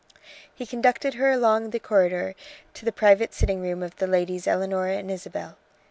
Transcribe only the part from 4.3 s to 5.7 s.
Eleanor and Isabel.